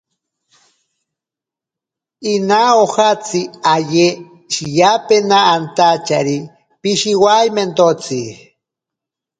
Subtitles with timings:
[2.33, 3.39] Ina ojatsi
[3.73, 4.07] aye
[4.53, 6.37] shiyapena antachari
[6.81, 8.21] pishiwaimentotsi.